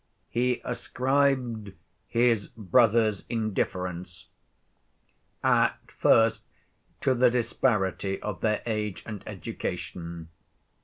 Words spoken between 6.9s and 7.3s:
to the